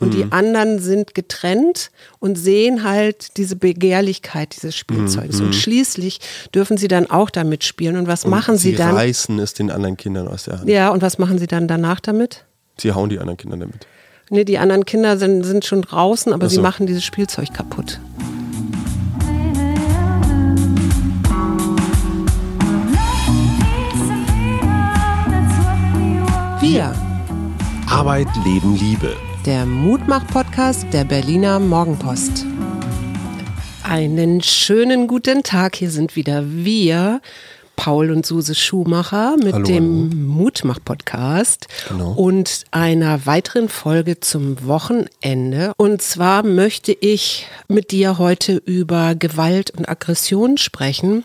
[0.00, 1.90] Und die anderen sind getrennt
[2.20, 5.40] und sehen halt diese Begehrlichkeit dieses Spielzeugs.
[5.40, 6.20] Und schließlich
[6.54, 7.96] dürfen sie dann auch damit spielen.
[7.96, 8.94] Und was machen sie, sie dann?
[8.94, 10.68] reißen es den anderen Kindern aus der Hand.
[10.68, 12.44] Ja, und was machen sie dann danach damit?
[12.78, 13.88] Sie hauen die anderen Kinder damit.
[14.30, 16.62] Nee, die anderen Kinder sind, sind schon draußen, aber Ach sie so.
[16.62, 17.98] machen dieses Spielzeug kaputt.
[26.60, 26.94] Wir,
[27.88, 29.16] Arbeit, Leben, Liebe.
[29.46, 32.44] Der Mutmach-Podcast der Berliner Morgenpost.
[33.82, 35.76] Einen schönen guten Tag.
[35.76, 37.20] Hier sind wieder wir,
[37.78, 42.10] Paul und Suse Schumacher mit Hallo, dem Mutmach-Podcast Genau.
[42.10, 45.72] und einer weiteren Folge zum Wochenende.
[45.76, 51.24] Und zwar möchte ich mit dir heute über Gewalt und Aggression sprechen.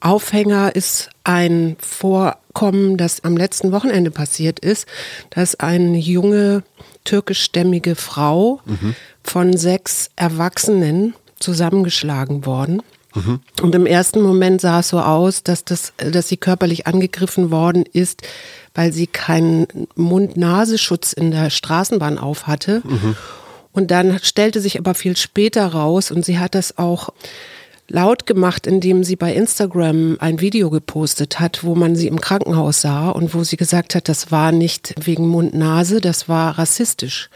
[0.00, 4.86] Aufhänger ist ein Vorkommen, das am letzten Wochenende passiert ist,
[5.30, 6.64] dass eine junge
[7.04, 8.60] türkischstämmige Frau
[9.22, 12.82] von sechs Erwachsenen zusammengeschlagen worden.
[13.62, 17.84] Und im ersten Moment sah es so aus, dass, das, dass sie körperlich angegriffen worden
[17.92, 18.22] ist,
[18.74, 22.82] weil sie keinen Mund-Nasenschutz in der Straßenbahn auf hatte.
[23.72, 27.10] Und dann stellte sich aber viel später raus und sie hat das auch
[27.88, 32.80] laut gemacht, indem sie bei Instagram ein Video gepostet hat, wo man sie im Krankenhaus
[32.80, 37.28] sah und wo sie gesagt hat, das war nicht wegen Mund-Nase, das war rassistisch.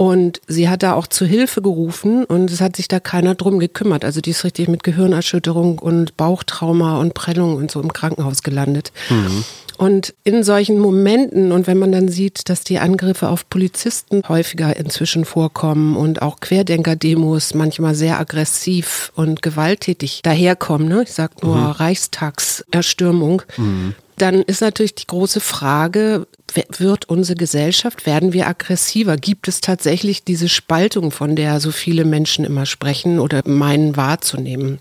[0.00, 3.58] Und sie hat da auch zu Hilfe gerufen und es hat sich da keiner drum
[3.58, 4.02] gekümmert.
[4.02, 8.92] Also die ist richtig mit Gehirnerschütterung und Bauchtrauma und Prellung und so im Krankenhaus gelandet.
[9.76, 14.74] Und in solchen Momenten und wenn man dann sieht, dass die Angriffe auf Polizisten häufiger
[14.74, 21.02] inzwischen vorkommen und auch Querdenker-Demos manchmal sehr aggressiv und gewalttätig daherkommen, ne?
[21.02, 23.42] ich sag nur Reichstagserstürmung,
[24.20, 26.26] dann ist natürlich die große Frage,
[26.78, 29.16] wird unsere Gesellschaft, werden wir aggressiver?
[29.16, 34.78] Gibt es tatsächlich diese Spaltung, von der so viele Menschen immer sprechen oder meinen wahrzunehmen?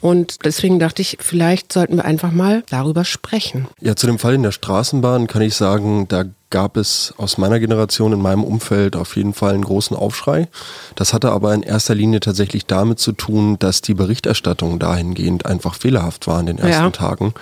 [0.00, 3.68] Und deswegen dachte ich, vielleicht sollten wir einfach mal darüber sprechen.
[3.80, 7.60] Ja, zu dem Fall in der Straßenbahn kann ich sagen, da gab es aus meiner
[7.60, 10.48] Generation in meinem Umfeld auf jeden Fall einen großen Aufschrei.
[10.96, 15.76] Das hatte aber in erster Linie tatsächlich damit zu tun, dass die Berichterstattung dahingehend einfach
[15.76, 16.90] fehlerhaft war in den ersten Ja.
[16.90, 17.32] Tagen.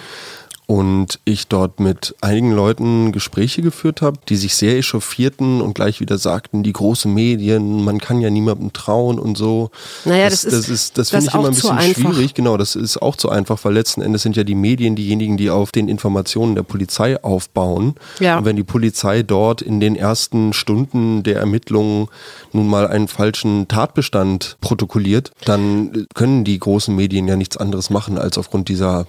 [0.70, 5.98] Und ich dort mit einigen Leuten Gespräche geführt habe, die sich sehr echauffierten und gleich
[5.98, 9.70] wieder sagten, die großen Medien, man kann ja niemandem trauen und so.
[10.04, 12.34] Naja, das ist- das, ist, das das finde ich immer ein bisschen schwierig.
[12.34, 15.50] Genau, das ist auch zu einfach, weil letzten Endes sind ja die Medien diejenigen, die
[15.50, 17.96] auf den Informationen der Polizei aufbauen.
[18.20, 18.38] Ja.
[18.38, 22.06] Und wenn die Polizei dort in den ersten Stunden der Ermittlungen
[22.52, 28.18] nun mal einen falschen Tatbestand protokolliert, dann können die großen Medien ja nichts anderes machen,
[28.18, 29.08] als aufgrund dieser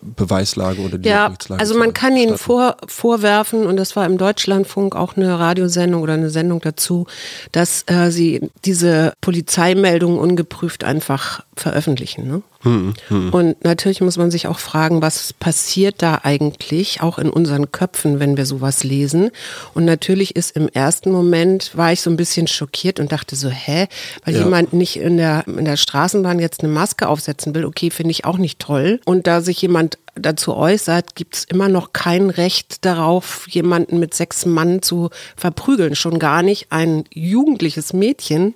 [0.00, 4.18] Beweislage oder dieser Ja, Berichtslage also man kann ihnen vor, vorwerfen, und das war im
[4.18, 7.06] Deutschlandfunk auch eine Radiosendung oder eine Sendung dazu,
[7.52, 12.26] dass äh, sie diese Polizeimeldungen ungeprüft einfach veröffentlichen.
[12.28, 12.42] Ne?
[12.64, 18.20] Und natürlich muss man sich auch fragen, was passiert da eigentlich, auch in unseren Köpfen,
[18.20, 19.30] wenn wir sowas lesen.
[19.74, 23.48] Und natürlich ist im ersten Moment, war ich so ein bisschen schockiert und dachte so,
[23.48, 23.88] hä,
[24.24, 24.44] weil Ja.
[24.44, 28.24] jemand nicht in der, in der Straßenbahn jetzt eine Maske aufsetzen will, okay, finde ich
[28.24, 29.00] auch nicht toll.
[29.04, 34.14] Und da sich jemand dazu äußert, gibt es immer noch kein Recht darauf, jemanden mit
[34.14, 35.94] sechs Mann zu verprügeln.
[35.94, 38.54] Schon gar nicht ein jugendliches Mädchen.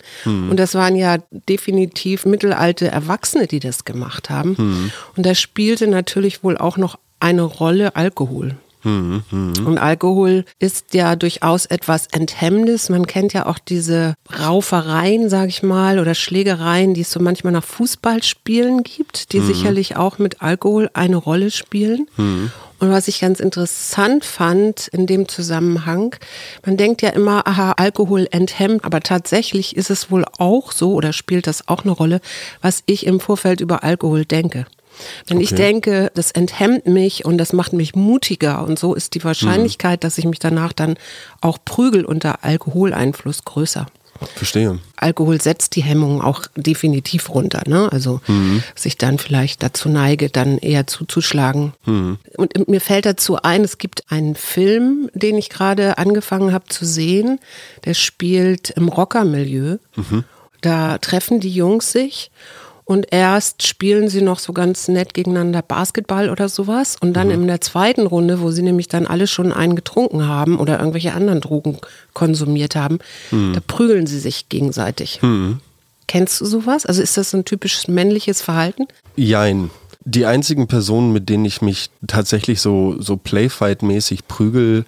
[0.50, 4.92] Und das waren ja definitiv mittelalte Erwachsene, die das gemacht haben.
[5.16, 8.56] Und da spielte natürlich wohl auch noch eine Rolle Alkohol.
[8.86, 12.88] Und Alkohol ist ja durchaus etwas Enthemmendes.
[12.88, 17.52] Man kennt ja auch diese Raufereien, sage ich mal, oder Schlägereien, die es so manchmal
[17.52, 22.06] nach Fußballspielen gibt, die sicherlich auch mit Alkohol eine Rolle spielen.
[22.78, 26.14] Und was ich ganz interessant fand in dem Zusammenhang,
[26.64, 31.12] man denkt ja immer, aha, Alkohol enthemmt, aber tatsächlich ist es wohl auch so oder
[31.12, 32.20] spielt das auch eine Rolle,
[32.60, 34.66] was ich im Vorfeld über Alkohol denke.
[35.26, 35.56] Wenn ich Okay.
[35.62, 40.18] denke, das enthemmt mich und das macht mich mutiger und so ist die Wahrscheinlichkeit, dass
[40.18, 40.96] ich mich danach dann
[41.40, 43.86] auch prügel unter Alkoholeinfluss größer.
[44.34, 44.78] Verstehe.
[44.96, 47.62] Alkohol setzt die Hemmungen auch definitiv runter.
[47.66, 47.92] Ne?
[47.92, 48.22] Also
[48.74, 51.74] dass ich dann vielleicht dazu neige, dann eher zuzuschlagen.
[51.84, 56.86] Und mir fällt dazu ein, es gibt einen Film, den ich gerade angefangen habe zu
[56.86, 57.38] sehen,
[57.84, 59.76] der spielt im Rockermilieu.
[60.62, 62.30] Da treffen die Jungs sich
[62.86, 66.96] und erst spielen sie noch so ganz nett gegeneinander Basketball oder sowas.
[67.00, 70.56] Und dann in der zweiten Runde, wo sie nämlich dann alle schon einen getrunken haben
[70.60, 71.78] oder irgendwelche anderen Drogen
[72.14, 73.00] konsumiert haben,
[73.32, 75.20] da prügeln sie sich gegenseitig.
[76.06, 76.86] Kennst du sowas?
[76.86, 78.86] Also ist das so ein typisches männliches Verhalten?
[79.16, 79.70] Jein.
[80.04, 84.84] Die einzigen Personen, mit denen ich mich tatsächlich so, so Playfight-mäßig prügel,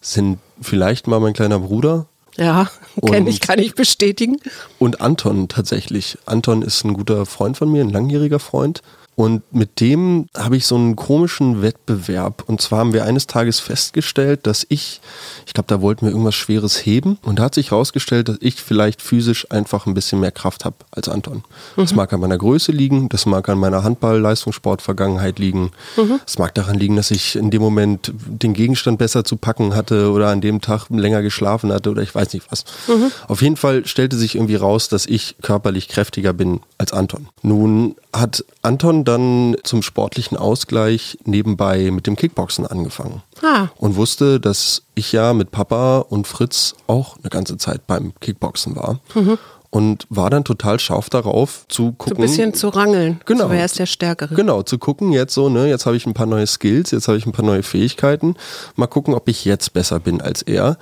[0.00, 2.06] sind vielleicht mal mein kleiner Bruder
[2.36, 2.70] Ja,
[3.06, 4.38] kenne ich, kann ich bestätigen.
[4.78, 6.18] Und Anton tatsächlich.
[6.26, 8.82] Anton ist ein guter Freund von mir, ein langjähriger Freund.
[9.14, 12.44] Und mit dem habe ich so einen komischen Wettbewerb.
[12.46, 15.00] Und zwar haben wir eines Tages festgestellt, dass ich,
[15.46, 17.18] ich glaube, da wollten wir irgendwas Schweres heben.
[17.22, 20.76] Und da hat sich herausgestellt, dass ich vielleicht physisch einfach ein bisschen mehr Kraft habe
[20.92, 21.44] als Anton.
[21.76, 21.82] Mhm.
[21.82, 25.72] Das mag an meiner Größe liegen, das mag an meiner Handball-Leistungssport-Vergangenheit liegen.
[25.98, 26.20] Mhm.
[26.26, 30.10] Es mag daran liegen, dass ich in dem Moment den Gegenstand besser zu packen hatte
[30.10, 32.64] oder an dem Tag länger geschlafen hatte oder ich weiß nicht was.
[32.88, 33.10] Mhm.
[33.28, 37.28] Auf jeden Fall stellte sich irgendwie raus, dass ich körperlich kräftiger bin als Anton.
[37.42, 43.22] Nun hat Anton dann zum sportlichen Ausgleich nebenbei mit dem Kickboxen angefangen.
[43.40, 43.68] Ah.
[43.76, 48.76] Und wusste, dass ich ja mit Papa und Fritz auch eine ganze Zeit beim Kickboxen
[48.76, 49.00] war.
[49.14, 49.38] Mhm
[49.72, 52.16] und war dann total scharf darauf zu gucken.
[52.16, 53.22] So ein bisschen zu rangeln.
[53.24, 53.44] Genau.
[53.44, 54.34] So, wer ist der Stärkere?
[54.34, 57.16] Genau, zu gucken jetzt so, ne, jetzt habe ich ein paar neue Skills, jetzt habe
[57.16, 58.36] ich ein paar neue Fähigkeiten.
[58.76, 60.76] Mal gucken, ob ich jetzt besser bin als er.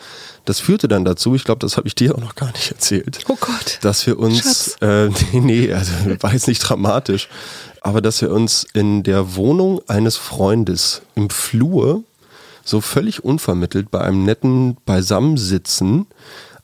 [0.44, 3.20] Das führte dann dazu, ich glaube, das habe ich dir auch noch gar nicht erzählt.
[3.28, 3.78] Oh Gott.
[3.82, 7.28] Dass wir uns, äh, nee, nee, also war jetzt nicht dramatisch,
[7.82, 12.02] aber dass wir uns in der Wohnung eines Freundes im Flur
[12.64, 16.06] so völlig unvermittelt bei einem netten Beisammensitzen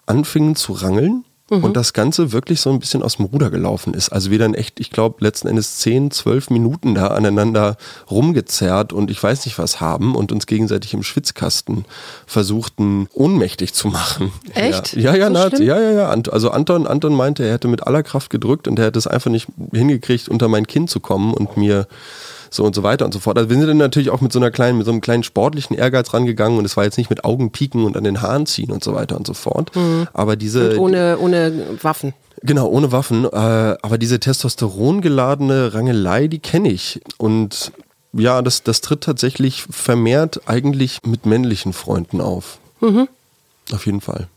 [0.06, 1.62] anfingen zu rangeln Mhm.
[1.62, 4.08] Und das Ganze wirklich so ein bisschen aus dem Ruder gelaufen ist.
[4.08, 7.76] Also wir dann echt, ich glaube, letzten Endes 10, 12 Minuten da aneinander
[8.10, 11.84] rumgezerrt und ich weiß nicht was haben und uns gegenseitig im Schwitzkasten
[12.26, 14.32] versuchten, ohnmächtig zu machen.
[14.54, 14.96] Echt?
[14.96, 16.08] Ja, ja, ja, so ja, ja, ja.
[16.08, 19.30] Also Anton, Anton meinte, er hätte mit aller Kraft gedrückt und er hätte es einfach
[19.30, 21.86] nicht hingekriegt, unter mein Kinn zu kommen und mir
[22.50, 23.38] so und so weiter und so fort.
[23.38, 25.76] Also wir sind dann natürlich auch mit so einer kleinen, mit so einem kleinen sportlichen
[25.76, 28.70] Ehrgeiz rangegangen und es war jetzt nicht mit Augen pieken und an den Haaren ziehen
[28.70, 29.74] und so weiter und so fort.
[29.74, 30.08] Mhm.
[30.12, 30.72] Aber diese.
[30.72, 31.52] Und ohne, ohne
[31.82, 32.14] Waffen.
[32.42, 33.24] Genau, ohne Waffen.
[33.24, 37.00] Äh, aber diese testosterongeladene Rangelei, die kenne ich.
[37.18, 37.72] Und
[38.12, 42.58] ja, das, das tritt tatsächlich vermehrt eigentlich mit männlichen Freunden auf.
[42.80, 43.08] Mhm.
[43.72, 44.28] Auf jeden Fall.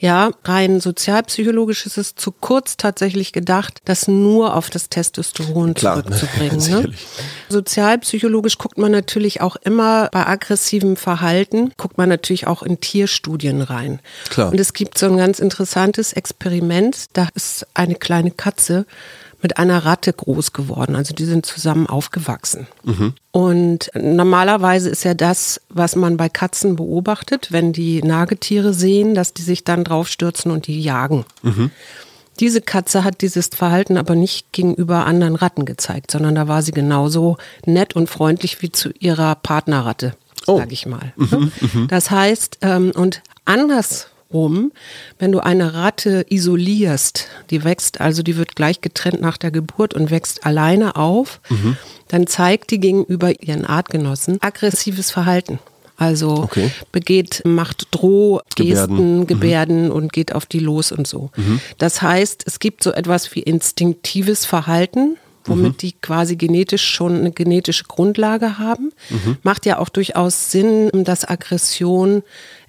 [0.00, 6.02] Ja, rein sozialpsychologisch ist es zu kurz tatsächlich gedacht, das nur auf das Testosteron Klar,
[6.04, 6.58] zurückzubringen.
[6.68, 6.92] Ne?
[7.48, 13.62] Sozialpsychologisch guckt man natürlich auch immer bei aggressivem Verhalten, guckt man natürlich auch in Tierstudien
[13.62, 14.00] rein.
[14.28, 14.50] Klar.
[14.50, 18.86] Und es gibt so ein ganz interessantes Experiment, da ist eine kleine Katze
[19.40, 20.96] mit einer Ratte groß geworden.
[20.96, 22.66] Also die sind zusammen aufgewachsen.
[22.84, 23.14] Mhm.
[23.30, 29.34] Und normalerweise ist ja das, was man bei Katzen beobachtet, wenn die Nagetiere sehen, dass
[29.34, 31.24] die sich dann draufstürzen und die jagen.
[31.42, 31.70] Mhm.
[32.40, 36.72] Diese Katze hat dieses Verhalten aber nicht gegenüber anderen Ratten gezeigt, sondern da war sie
[36.72, 37.36] genauso
[37.66, 40.14] nett und freundlich wie zu ihrer Partnerratte,
[40.46, 40.58] oh.
[40.58, 41.12] sage ich mal.
[41.16, 41.50] Mhm,
[41.88, 44.72] das heißt, ähm, und anders rum,
[45.18, 49.94] wenn du eine Ratte isolierst, die wächst, also die wird gleich getrennt nach der Geburt
[49.94, 51.76] und wächst alleine auf, mhm.
[52.08, 55.58] dann zeigt die gegenüber ihren Artgenossen aggressives Verhalten.
[55.96, 56.70] Also okay.
[56.92, 59.90] begeht, macht Drohgesten, Gebärden, Gebärden mhm.
[59.90, 61.30] und geht auf die los und so.
[61.34, 61.60] Mhm.
[61.78, 65.76] Das heißt, es gibt so etwas wie instinktives Verhalten, womit mhm.
[65.78, 68.92] die quasi genetisch schon eine genetische Grundlage haben.
[69.10, 69.38] Mhm.
[69.42, 72.22] Macht ja auch durchaus Sinn, dass Aggression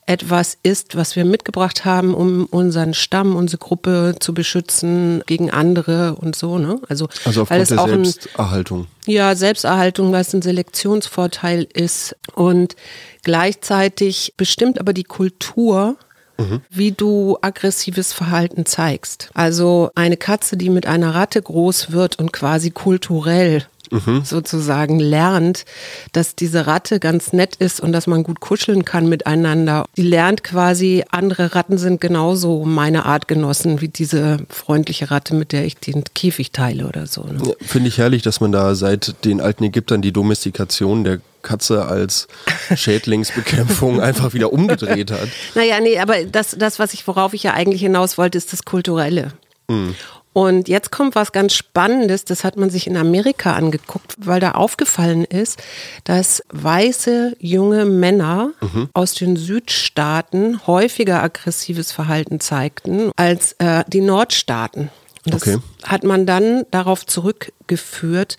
[0.10, 6.16] etwas ist, was wir mitgebracht haben, um unseren Stamm, unsere Gruppe zu beschützen gegen andere
[6.16, 6.58] und so.
[6.58, 6.80] Ne?
[6.90, 8.88] Also, also aufgrund der Selbsterhaltung.
[9.06, 12.16] Ein, ja, Selbsterhaltung, weil es ein Selektionsvorteil ist.
[12.34, 12.76] Und
[13.22, 15.96] gleichzeitig bestimmt aber die Kultur,
[16.40, 16.62] mhm.
[16.72, 19.30] wie du aggressives Verhalten zeigst.
[19.36, 24.24] Also eine Katze, die mit einer Ratte groß wird und quasi kulturell mhm.
[24.24, 25.66] sozusagen lernt,
[26.12, 29.86] dass diese Ratte ganz nett ist und dass man gut kuscheln kann miteinander.
[29.98, 35.66] Die lernt quasi, andere Ratten sind genauso meine Artgenossen wie diese freundliche Ratte, mit der
[35.66, 37.24] ich den Käfig teile oder so.
[37.24, 37.42] Ne?
[37.46, 41.86] Ja, Finde ich herrlich, dass man da seit den alten Ägyptern die Domestikation der Katze
[41.86, 42.28] als
[42.76, 45.30] Schädlingsbekämpfung einfach wieder umgedreht hat.
[45.56, 48.66] Naja, nee, aber das, das, was ich, worauf ich ja eigentlich hinaus wollte, ist das
[48.66, 49.32] Kulturelle.
[49.68, 49.96] Mhm.
[50.32, 54.52] Und jetzt kommt was ganz Spannendes, das hat man sich in Amerika angeguckt, weil da
[54.52, 55.62] aufgefallen ist,
[56.04, 58.90] dass weiße junge Männer mhm.
[58.94, 64.92] aus den Südstaaten häufiger aggressives Verhalten zeigten als äh, die Nordstaaten.
[65.26, 65.58] Und das okay.
[65.84, 68.38] hat man dann darauf zurückgeführt,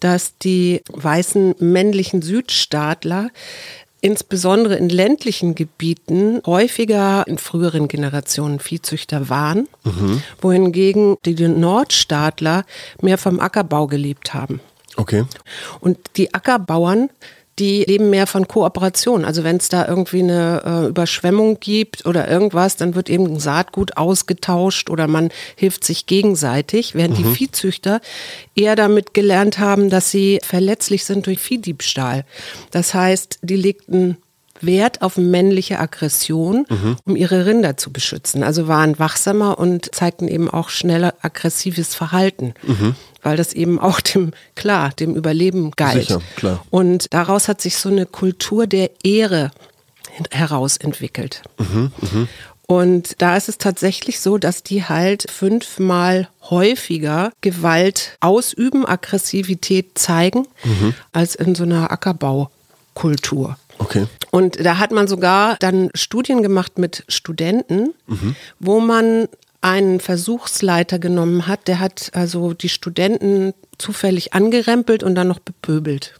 [0.00, 3.30] dass die weißen männlichen Südstaatler
[4.00, 10.22] insbesondere in ländlichen Gebieten häufiger in früheren Generationen Viehzüchter waren, mhm.
[10.40, 12.64] wohingegen die Nordstaatler
[13.00, 14.60] mehr vom Ackerbau gelebt haben.
[14.96, 15.24] Okay.
[15.80, 17.10] Und die Ackerbauern
[17.58, 19.24] die leben mehr von Kooperation.
[19.24, 23.96] Also wenn es da irgendwie eine äh, Überschwemmung gibt oder irgendwas, dann wird eben Saatgut
[23.96, 27.22] ausgetauscht oder man hilft sich gegenseitig, während mhm.
[27.22, 28.00] die Viehzüchter
[28.54, 32.24] eher damit gelernt haben, dass sie verletzlich sind durch Viehdiebstahl.
[32.70, 34.18] Das heißt, die legten
[34.62, 36.96] Wert auf männliche Aggression, mhm.
[37.04, 38.42] um ihre Rinder zu beschützen.
[38.42, 42.54] Also waren wachsamer und zeigten eben auch schneller aggressives Verhalten.
[42.62, 42.94] Mhm.
[43.22, 46.08] Weil das eben auch dem, klar, dem Überleben galt.
[46.08, 46.64] Sicher, klar.
[46.70, 49.50] Und daraus hat sich so eine Kultur der Ehre
[50.30, 51.42] herausentwickelt.
[51.58, 52.28] Mhm, mh.
[52.70, 60.46] Und da ist es tatsächlich so, dass die halt fünfmal häufiger Gewalt ausüben, Aggressivität zeigen,
[60.64, 60.92] mhm.
[61.12, 63.56] als in so einer Ackerbaukultur.
[63.78, 64.06] Okay.
[64.30, 68.36] Und da hat man sogar dann Studien gemacht mit Studenten, mhm.
[68.58, 69.28] wo man
[69.60, 76.14] einen Versuchsleiter genommen hat, der hat also die Studenten zufällig angerempelt und dann noch bepöbelt.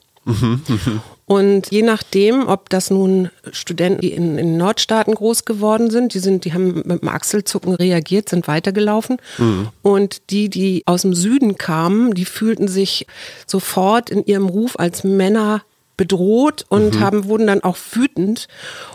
[1.25, 6.21] Und je nachdem, ob das nun Studenten, die in, in Nordstaaten groß geworden sind, die
[6.21, 9.19] sind, die haben mit dem Achselzucken reagiert, sind weitergelaufen.
[9.37, 9.69] Mhm.
[9.83, 13.07] Und die, die aus dem Süden kamen, die fühlten sich
[13.47, 15.63] sofort in ihrem Ruf als Männer
[15.99, 17.01] bedroht und mhm.
[17.01, 18.49] haben, wurden dann auch wütend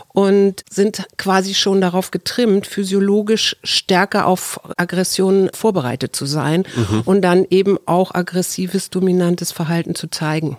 [0.08, 7.02] und sind quasi schon darauf getrimmt, physiologisch stärker auf Aggressionen vorbereitet zu sein mhm.
[7.04, 10.56] und dann eben auch aggressives, dominantes Verhalten zu zeigen.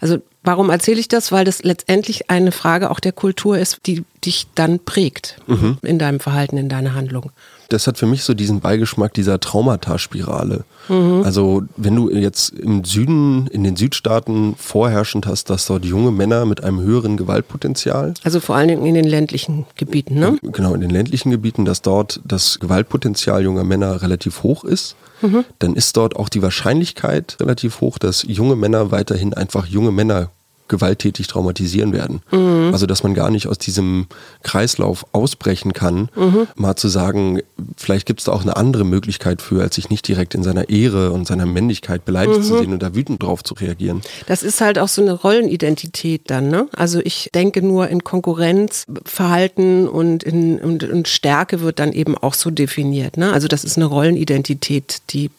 [0.00, 1.32] Also warum erzähle ich das?
[1.32, 5.78] Weil das letztendlich eine Frage auch der Kultur ist, die dich dann prägt mhm.
[5.82, 7.32] in deinem Verhalten, in deiner Handlung
[7.68, 10.64] das hat für mich so diesen Beigeschmack dieser Traumataspirale.
[10.88, 11.22] Mhm.
[11.24, 16.46] Also wenn du jetzt im Süden, in den Südstaaten vorherrschend hast, dass dort junge Männer
[16.46, 18.14] mit einem höheren Gewaltpotenzial.
[18.22, 20.38] Also vor allen Dingen in den ländlichen Gebieten, ne?
[20.42, 24.96] Genau, in den ländlichen Gebieten, dass dort das Gewaltpotenzial junger Männer relativ hoch ist.
[25.22, 25.44] Mhm.
[25.58, 30.30] Dann ist dort auch die Wahrscheinlichkeit relativ hoch, dass junge Männer weiterhin einfach junge Männer
[30.68, 32.20] gewalttätig traumatisieren werden.
[32.30, 32.70] Mhm.
[32.72, 34.06] Also dass man gar nicht aus diesem
[34.42, 36.46] Kreislauf ausbrechen kann, mhm.
[36.54, 37.40] mal zu sagen,
[37.76, 40.68] vielleicht gibt es da auch eine andere Möglichkeit für, als sich nicht direkt in seiner
[40.68, 42.42] Ehre und seiner Männlichkeit beleidigt mhm.
[42.44, 44.02] zu sehen und da wütend drauf zu reagieren.
[44.26, 46.68] Das ist halt auch so eine Rollenidentität dann, ne?
[46.74, 52.34] Also ich denke nur in Konkurrenzverhalten und in, und, und Stärke wird dann eben auch
[52.34, 53.16] so definiert.
[53.16, 53.32] Ne?
[53.32, 55.30] Also das ist eine Rollenidentität, die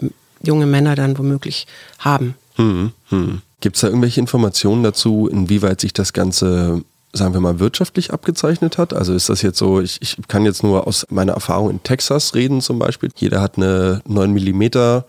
[0.44, 1.68] junge Männer dann womöglich
[2.00, 2.36] haben.
[2.56, 3.42] Hm, hm.
[3.60, 6.84] Gibt es da irgendwelche Informationen dazu, inwieweit sich das Ganze
[7.14, 8.94] sagen wir mal, wirtschaftlich abgezeichnet hat.
[8.94, 12.36] Also ist das jetzt so, ich, ich kann jetzt nur aus meiner Erfahrung in Texas
[12.36, 13.10] reden zum Beispiel.
[13.16, 15.04] Jeder hat eine 9 mm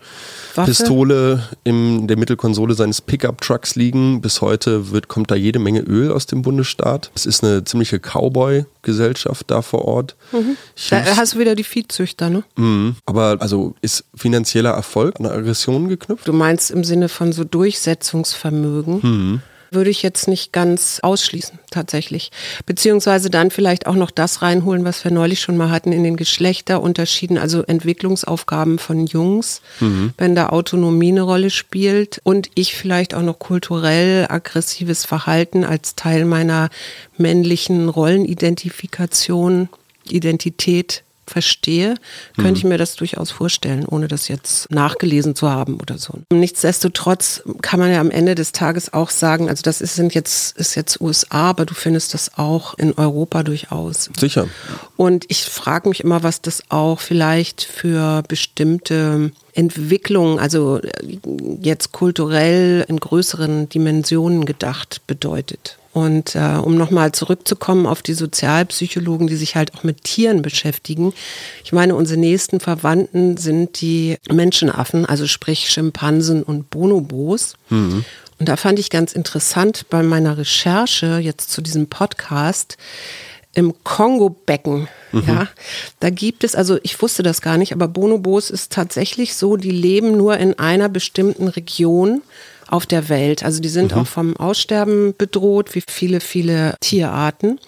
[0.65, 4.21] Pistole in der Mittelkonsole seines Pickup-Trucks liegen.
[4.21, 7.11] Bis heute wird, kommt da jede Menge Öl aus dem Bundesstaat.
[7.15, 10.15] Es ist eine ziemliche Cowboy-Gesellschaft da vor Ort.
[10.31, 10.57] Mhm.
[10.89, 12.43] Da hast du wieder die Viehzüchter, ne?
[12.55, 12.95] Mhm.
[13.05, 16.27] Aber also ist finanzieller Erfolg an Aggressionen geknüpft?
[16.27, 18.99] Du meinst im Sinne von so Durchsetzungsvermögen?
[19.01, 19.41] Mhm
[19.71, 22.31] würde ich jetzt nicht ganz ausschließen, tatsächlich.
[22.65, 26.17] Beziehungsweise dann vielleicht auch noch das reinholen, was wir neulich schon mal hatten in den
[26.17, 30.13] Geschlechterunterschieden, also Entwicklungsaufgaben von Jungs, mhm.
[30.17, 35.95] wenn da Autonomie eine Rolle spielt und ich vielleicht auch noch kulturell aggressives Verhalten als
[35.95, 36.69] Teil meiner
[37.17, 39.69] männlichen Rollenidentifikation,
[40.09, 41.95] Identität verstehe,
[42.35, 42.57] könnte mhm.
[42.57, 46.19] ich mir das durchaus vorstellen, ohne das jetzt nachgelesen zu haben oder so.
[46.31, 50.57] Nichtsdestotrotz kann man ja am Ende des Tages auch sagen, also das ist, sind jetzt,
[50.57, 54.09] ist jetzt USA, aber du findest das auch in Europa durchaus.
[54.17, 54.47] Sicher.
[54.97, 60.79] Und ich frage mich immer, was das auch vielleicht für bestimmte Entwicklungen, also
[61.61, 65.78] jetzt kulturell in größeren Dimensionen gedacht bedeutet.
[65.99, 71.13] Und äh, um nochmal zurückzukommen auf die Sozialpsychologen, die sich halt auch mit Tieren beschäftigen.
[71.63, 77.55] Ich meine, unsere nächsten Verwandten sind die Menschenaffen, also sprich Schimpansen und Bonobos.
[77.69, 78.05] Mhm.
[78.39, 82.77] Und da fand ich ganz interessant bei meiner Recherche jetzt zu diesem Podcast,
[83.53, 84.87] im Kongo-Becken.
[85.11, 85.23] Mhm.
[85.27, 85.47] Ja,
[85.99, 89.71] da gibt es, also ich wusste das gar nicht, aber Bonobos ist tatsächlich so, die
[89.71, 92.21] leben nur in einer bestimmten Region
[92.71, 93.43] auf der Welt.
[93.43, 94.01] Also die sind mhm.
[94.01, 97.59] auch vom Aussterben bedroht, wie viele, viele Tierarten.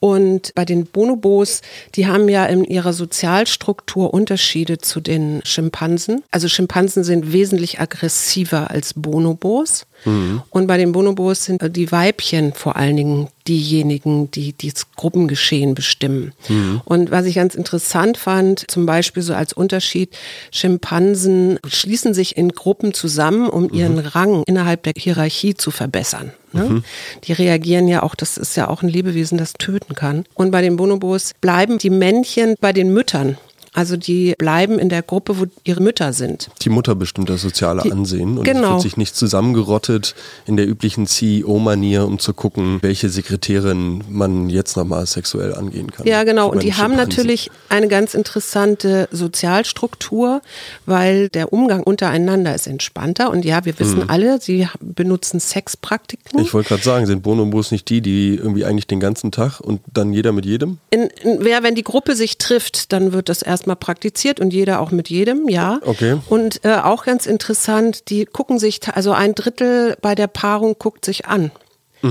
[0.00, 1.62] Und bei den Bonobos,
[1.94, 6.22] die haben ja in ihrer Sozialstruktur Unterschiede zu den Schimpansen.
[6.30, 9.86] Also Schimpansen sind wesentlich aggressiver als Bonobos.
[10.04, 10.42] Mhm.
[10.50, 16.32] Und bei den Bonobos sind die Weibchen vor allen Dingen diejenigen, die das Gruppengeschehen bestimmen.
[16.48, 16.80] Mhm.
[16.84, 20.16] Und was ich ganz interessant fand, zum Beispiel so als Unterschied,
[20.50, 24.06] Schimpansen schließen sich in Gruppen zusammen, um ihren mhm.
[24.06, 26.32] Rang innerhalb der Hierarchie zu verbessern.
[26.52, 26.64] Ne?
[26.64, 26.84] Mhm.
[27.24, 30.24] Die reagieren ja auch, das ist ja auch ein Lebewesen, das töten kann.
[30.34, 33.36] Und bei den Bonobos bleiben die Männchen bei den Müttern
[33.74, 36.48] Also die bleiben in der Gruppe, wo ihre Mütter sind.
[36.62, 38.60] Die Mutter bestimmt das soziale Die- Ansehen und genau.
[38.62, 40.14] es wird sich nicht zusammengerottet
[40.46, 46.06] in der üblichen CEO-Manier, um zu gucken, welche Sekretärin man jetzt nochmal sexuell angehen kann.
[46.06, 46.50] Ja, genau.
[46.50, 47.08] Und die haben Schimpansen.
[47.08, 50.40] natürlich eine ganz interessante Sozialstruktur,
[50.86, 53.30] weil der Umgang untereinander ist entspannter.
[53.30, 56.38] Und ja, wir wissen alle, sie benutzen Sexpraktiken.
[56.40, 59.80] Ich wollte gerade sagen, sind Bonobos nicht die, die irgendwie eigentlich den ganzen Tag und
[59.92, 60.78] dann jeder mit jedem?
[60.90, 64.80] In, in, wer, wenn die Gruppe sich trifft, dann wird das erstmal praktiziert und jeder
[64.80, 65.80] auch mit jedem, ja.
[65.84, 66.18] Okay.
[66.28, 71.04] Und äh, auch ganz interessant, die gucken sich, also ein Drittel bei der Paarung guckt
[71.04, 71.50] sich an.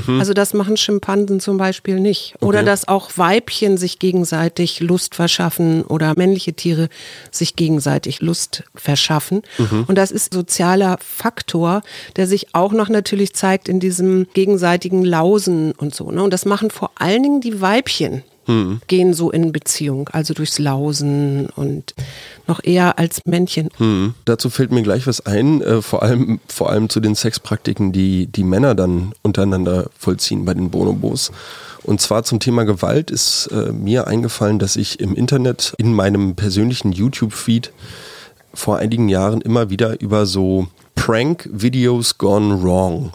[0.08, 2.34] Also das machen Schimpansen zum Beispiel nicht.
[2.42, 2.66] Oder Okay.
[2.66, 6.90] dass auch Weibchen sich gegenseitig Lust verschaffen oder männliche Tiere
[7.30, 9.44] sich gegenseitig Lust verschaffen.
[9.88, 11.84] Und das ist sozialer Faktor,
[12.16, 16.10] der sich auch noch natürlich zeigt in diesem gegenseitigen Lausen und so.
[16.10, 16.24] Ne?
[16.24, 18.24] Und das machen vor allen Dingen die Weibchen.
[18.88, 21.94] Gehen so in Beziehung, also durchs Lausen und
[22.48, 23.70] noch eher als Männchen.
[23.78, 24.14] Hm.
[24.26, 28.28] Dazu fällt mir gleich was ein, äh, vor, allem, vor allem zu den Sexpraktiken, die
[28.28, 31.32] die Männer dann untereinander vollziehen bei den Bonobos.
[31.84, 36.36] Und zwar zum Thema Gewalt ist äh, mir eingefallen, dass ich im Internet in meinem
[36.36, 37.72] persönlichen YouTube-Feed
[38.54, 43.12] vor einigen Jahren immer wieder über so Prank-Videos gone wrong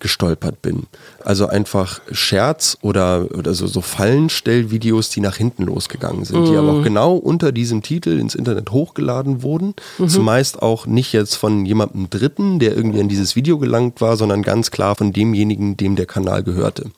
[0.00, 0.86] gestolpert bin.
[1.24, 6.72] Also einfach Scherz oder, oder so, so Fallenstellvideos, die nach hinten losgegangen sind, die aber
[6.72, 9.74] auch genau unter diesem Titel ins Internet hochgeladen wurden.
[10.08, 14.42] Zumeist auch nicht jetzt von jemandem Dritten, der irgendwie an dieses Video gelangt war, sondern
[14.42, 16.90] ganz klar von demjenigen, dem der Kanal gehörte.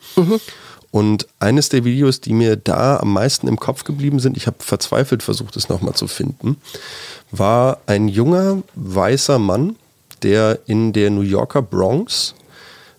[0.92, 4.58] Und eines der Videos, die mir da am meisten im Kopf geblieben sind, ich habe
[4.60, 6.58] verzweifelt versucht, es nochmal zu finden,
[7.30, 9.76] war ein junger weißer Mann,
[10.22, 12.34] der in der New Yorker Bronx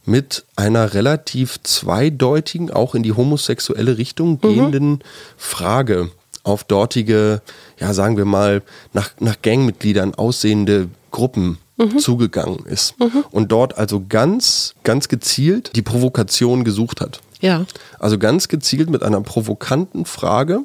[0.05, 4.99] mit einer relativ zweideutigen, auch in die homosexuelle Richtung gehenden
[5.37, 6.11] Frage
[6.43, 7.41] auf dortige,
[7.79, 11.57] ja sagen wir mal, nach, nach Gangmitgliedern aussehende Gruppen
[11.97, 12.95] zugegangen ist.
[13.31, 17.21] Und dort also ganz, ganz gezielt die Provokation gesucht hat.
[17.41, 17.65] Ja.
[17.99, 20.61] Also ganz gezielt mit einer provokanten Frage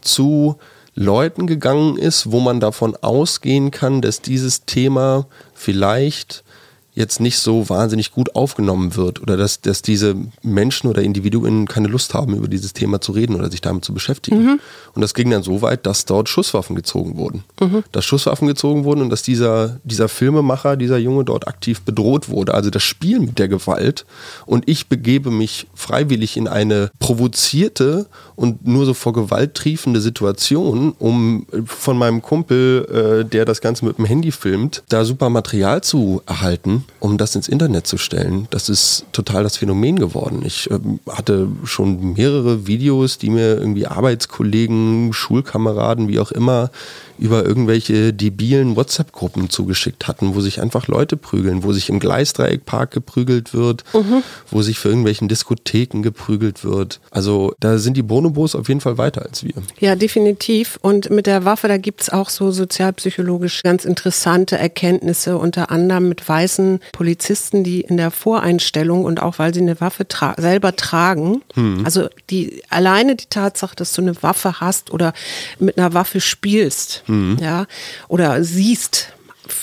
[0.00, 0.56] zu
[0.94, 6.42] Leuten gegangen ist, wo man davon ausgehen kann, dass dieses Thema vielleicht
[6.96, 11.88] jetzt nicht so wahnsinnig gut aufgenommen wird oder dass, dass diese Menschen oder Individuen keine
[11.88, 14.38] Lust haben, über dieses Thema zu reden oder sich damit zu beschäftigen.
[14.94, 17.44] Und das ging dann so weit, dass dort Schusswaffen gezogen wurden.
[17.92, 22.54] Dass Schusswaffen gezogen wurden und dass dieser, dieser Filmemacher, dieser Junge dort aktiv bedroht wurde.
[22.54, 24.06] Also das Spiel mit der Gewalt.
[24.46, 28.06] Und ich begebe mich freiwillig in eine provozierte
[28.36, 33.84] und nur so vor Gewalt triefende Situation, um von meinem Kumpel, äh, der das Ganze
[33.84, 38.48] mit dem Handy filmt, da super Material zu erhalten, um das ins Internet zu stellen.
[38.50, 40.42] Das ist total das Phänomen geworden.
[40.44, 46.70] Ich ähm, hatte schon mehrere Videos, die mir irgendwie Arbeitskollegen, Schulkameraden, wie auch immer,
[47.18, 52.90] über irgendwelche debilen WhatsApp-Gruppen zugeschickt hatten, wo sich einfach Leute prügeln, wo sich im Gleisdreieckpark
[52.90, 53.84] geprügelt wird,
[54.50, 57.00] wo sich für irgendwelchen Diskotheken geprügelt wird.
[57.10, 59.54] Also da sind die Bonobos auf jeden Fall weiter als wir.
[59.78, 60.78] Ja, definitiv.
[60.82, 66.28] Und mit der Waffe, da gibt's auch so sozialpsychologisch ganz interessante Erkenntnisse, unter anderem mit
[66.28, 71.42] weißen Polizisten, die in der Voreinstellung und auch weil sie eine Waffe tra selber tragen,
[71.84, 75.12] also die alleine die Tatsache, dass du eine Waffe hast oder
[75.58, 77.02] mit einer Waffe spielst,
[77.40, 77.66] ja,
[78.08, 79.12] oder siehst,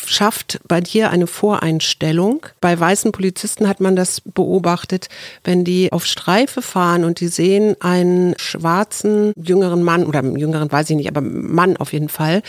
[0.05, 2.45] schafft bei dir eine Voreinstellung.
[2.61, 5.09] Bei weißen Polizisten hat man das beobachtet,
[5.43, 10.89] wenn die auf Streife fahren und die sehen einen schwarzen jüngeren Mann oder jüngeren weiß
[10.89, 12.41] ich nicht, aber Mann auf jeden Fall,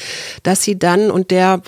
[0.43, 1.61] dass sie dann und der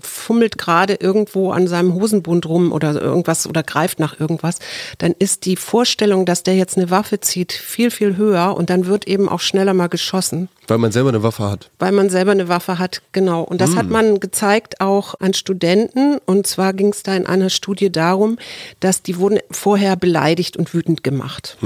[0.00, 4.58] fummelt gerade irgendwo an seinem Hosenbund rum oder irgendwas oder greift nach irgendwas,
[4.98, 8.86] dann ist die Vorstellung, dass der jetzt eine Waffe zieht, viel viel höher und dann
[8.86, 11.70] wird eben auch schneller mal geschossen Weil man selber eine Waffe hat.
[11.78, 13.42] weil man selber eine Waffe hat, genau.
[13.42, 16.18] Und das hat man gezeigt auch an Studenten.
[16.24, 18.38] Und zwar ging es da in einer Studie darum,
[18.78, 21.56] dass die wurden vorher beleidigt und wütend gemacht.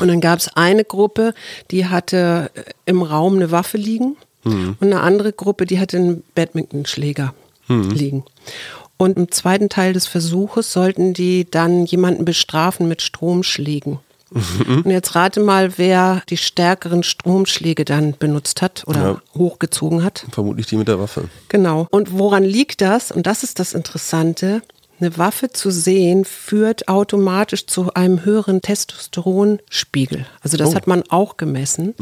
[0.00, 1.34] Und dann gab es eine Gruppe,
[1.70, 6.24] die hatte äh, im Raum eine Waffe liegen und eine andere Gruppe, die hatte einen
[6.34, 7.32] Badmintonschläger
[7.68, 8.24] liegen.
[8.96, 13.98] Und im zweiten Teil des Versuches sollten die dann jemanden bestrafen mit Stromschlägen.
[14.34, 19.22] Und jetzt rate mal, wer die stärkeren Stromschläge dann benutzt hat oder Ja.
[19.36, 20.24] hochgezogen hat.
[20.30, 21.28] Vermutlich die mit der Waffe.
[21.48, 21.86] Genau.
[21.90, 23.10] Und woran liegt das?
[23.12, 24.62] Und das ist das Interessante.
[25.02, 30.26] Eine Waffe zu sehen führt automatisch zu einem höheren Testosteronspiegel.
[30.42, 30.74] Also das Oh.
[30.74, 31.94] hat man auch gemessen.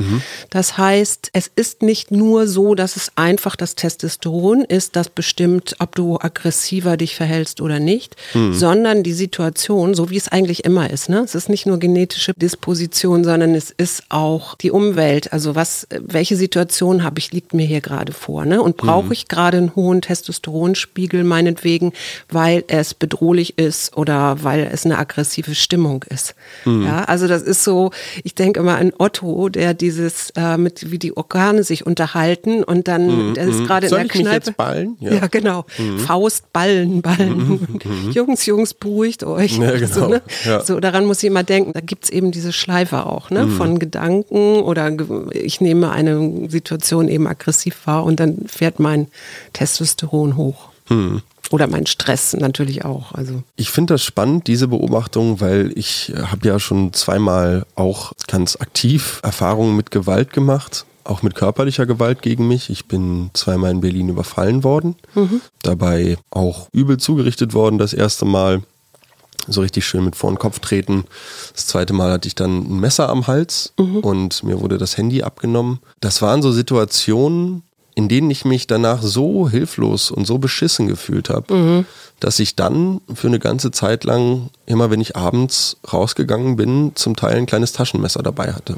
[0.50, 5.76] Das heißt, es ist nicht nur so, dass es einfach das Testosteron ist, das bestimmt,
[5.78, 8.16] ob du aggressiver dich verhältst oder nicht,
[8.52, 11.08] sondern die Situation, so wie es eigentlich immer ist.
[11.08, 11.20] Ne?
[11.20, 15.32] Es ist nicht nur genetische Disposition, sondern es ist auch die Umwelt.
[15.32, 18.44] Also was, welche Situation habe ich, liegt mir hier gerade vor?
[18.44, 18.62] Ne?
[18.62, 21.92] Und brauche ich gerade einen hohen Testosteronspiegel meinetwegen,
[22.28, 26.34] weil es bedrohlich ist oder weil es eine aggressive Stimmung ist.
[26.64, 27.90] Ja, also das ist so,
[28.24, 32.88] ich denke immer an Otto, der dieses, äh, mit wie die Organe sich unterhalten und
[32.88, 34.36] dann, der ist gerade in der ich mich Kneipe.
[34.46, 34.96] jetzt ballen?
[35.00, 35.26] Ja, Ja.
[35.26, 35.64] genau.
[36.06, 37.78] Faust, Ballen, Ballen.
[38.12, 39.58] Jungs, Jungs, beruhigt euch.
[39.58, 39.86] Ja, genau.
[39.94, 40.22] So, ne?
[40.44, 40.60] Ja.
[40.64, 41.72] so, daran muss ich immer denken.
[41.72, 43.46] Da gibt's eben diese Schleife auch, ne?
[43.48, 44.90] Von Gedanken oder
[45.32, 49.08] ich nehme eine Situation eben aggressiv wahr und dann fährt mein
[49.52, 50.69] Testosteron hoch.
[51.50, 53.12] Oder mein Stress natürlich auch.
[53.12, 58.56] Also Ich finde das spannend, diese Beobachtung, weil ich habe ja schon zweimal auch ganz
[58.56, 62.70] aktiv Erfahrungen mit Gewalt gemacht, auch mit körperlicher Gewalt gegen mich.
[62.70, 64.94] Ich bin zweimal in Berlin überfallen worden,
[65.62, 68.62] dabei auch übel zugerichtet worden das erste Mal.
[69.48, 71.04] So richtig schön mit vor den Kopf treten.
[71.54, 75.22] Das zweite Mal hatte ich dann ein Messer am Hals und mir wurde das Handy
[75.22, 75.80] abgenommen.
[76.00, 77.62] Das waren so Situationen,
[77.94, 81.84] in denen ich mich danach so hilflos und so beschissen gefühlt habe,
[82.20, 87.16] dass ich dann für eine ganze Zeit lang, immer wenn ich abends rausgegangen bin, zum
[87.16, 88.76] Teil ein kleines Taschenmesser dabei hatte.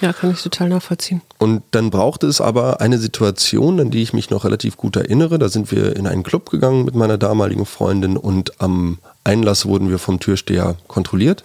[0.00, 1.22] ja, kann ich total nachvollziehen.
[1.38, 5.38] Und dann brauchte es aber eine Situation, an die ich mich noch relativ gut erinnere.
[5.38, 9.90] Da sind wir in einen Club gegangen mit meiner damaligen Freundin und am Einlass wurden
[9.90, 11.44] wir vom Türsteher kontrolliert.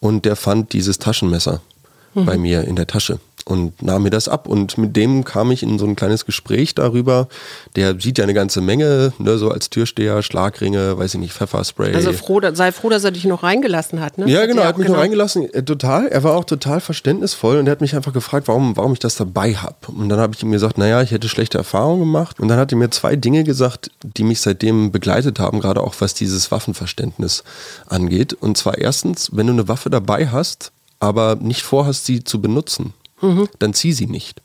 [0.00, 1.60] Und der fand dieses Taschenmesser
[2.14, 4.46] bei mir in der Tasche und nahm mir das ab.
[4.46, 7.28] Und mit dem kam ich in so ein kleines Gespräch darüber.
[7.76, 11.94] Der sieht ja eine ganze Menge, ne, so als Türsteher, Schlagringe, weiß ich nicht, Pfefferspray.
[11.94, 14.18] Also froh, sei froh, dass er dich noch reingelassen hat.
[14.18, 14.28] Ne?
[14.30, 16.08] Ja, Hat genau, er hat mich genau- noch reingelassen, äh, total.
[16.08, 19.16] Er war auch total verständnisvoll und er hat mich einfach gefragt, warum, warum ich das
[19.16, 19.76] dabei habe.
[19.88, 22.40] Und dann habe ich ihm gesagt, naja, ich hätte schlechte Erfahrungen gemacht.
[22.40, 25.94] Und dann hat er mir zwei Dinge gesagt, die mich seitdem begleitet haben, gerade auch
[25.98, 27.44] was dieses Waffenverständnis
[27.86, 28.32] angeht.
[28.34, 32.92] Und zwar erstens, wenn du eine Waffe dabei hast, aber nicht vorhast, sie zu benutzen,
[33.58, 34.42] dann zieh sie nicht.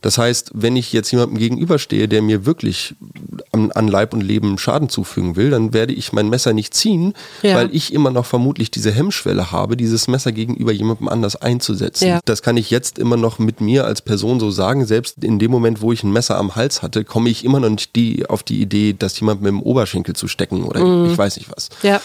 [0.00, 2.94] Das heißt, wenn ich jetzt jemandem gegenüberstehe, der mir wirklich
[3.50, 7.14] an, an Leib und Leben Schaden zufügen will, dann werde ich mein Messer nicht ziehen,
[7.42, 7.56] Ja.
[7.56, 12.06] weil ich immer noch vermutlich diese Hemmschwelle habe, dieses Messer gegenüber jemandem anders einzusetzen.
[12.06, 12.20] Ja.
[12.26, 14.84] Das kann ich jetzt immer noch mit mir als Person so sagen.
[14.86, 17.70] Selbst in dem Moment, wo ich ein Messer am Hals hatte, komme ich immer noch
[17.70, 21.10] nicht die, auf die Idee, das jemand mit dem Oberschenkel zu stecken oder Mhm.
[21.10, 21.70] ich weiß nicht was.
[21.82, 22.00] Ja.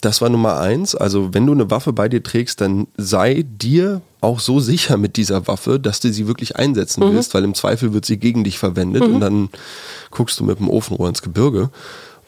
[0.00, 0.94] Das war Nummer eins.
[0.94, 5.16] Also wenn du eine Waffe bei dir trägst, dann sei dir auch so sicher mit
[5.16, 7.14] dieser Waffe, dass du sie wirklich einsetzen Mhm.
[7.14, 9.48] willst, weil im Zweifel wird sie gegen dich verwendet und dann
[10.10, 11.70] guckst du mit dem Ofenrohr ins Gebirge.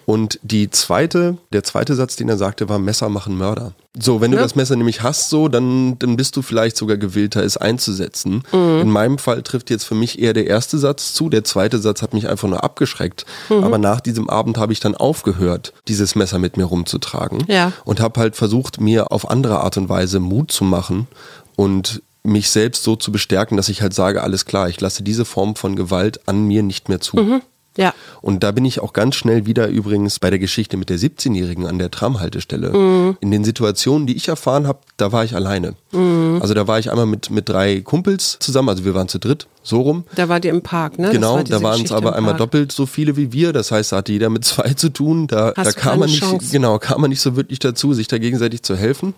[0.09, 3.73] Und die zweite, der zweite Satz, den er sagte, war Messer machen Mörder.
[4.01, 4.43] So, wenn du Ja.
[4.43, 8.43] das Messer nämlich hast, so, dann, dann bist du vielleicht sogar gewillter, es einzusetzen.
[8.51, 8.81] Mhm.
[8.81, 11.29] In meinem Fall trifft jetzt für mich eher der erste Satz zu.
[11.29, 13.27] Der zweite Satz hat mich einfach nur abgeschreckt.
[13.51, 13.65] Mhm.
[13.65, 17.45] Aber nach diesem Abend habe ich dann aufgehört, dieses Messer mit mir rumzutragen.
[17.47, 17.73] Ja.
[17.85, 21.07] Und habe halt versucht, mir auf andere Art und Weise Mut zu machen
[21.55, 25.27] und mich selbst so zu bestärken, dass ich halt sage, alles klar, ich lasse diese
[25.27, 27.43] Form von Gewalt an mir nicht mehr zu.
[27.79, 27.95] Ja.
[28.21, 31.65] Und da bin ich auch ganz schnell wieder übrigens bei der Geschichte mit der 17-Jährigen
[31.67, 33.17] an der Tramhaltestelle.
[33.21, 35.75] In den Situationen, die ich erfahren habe, da war ich alleine.
[35.93, 39.47] Also da war ich einmal mit, mit drei Kumpels zusammen, also wir waren zu dritt,
[39.63, 40.05] so rum.
[40.17, 41.11] Da war die im Park, ne?
[41.11, 43.53] Genau, war da waren es aber einmal doppelt so viele wie wir.
[43.53, 45.29] Das heißt, da hatte jeder mit zwei zu tun.
[45.29, 46.51] Da, Hast da kam man nicht, Chance.
[46.51, 49.15] genau, kam man nicht so wirklich dazu, sich da gegenseitig zu helfen.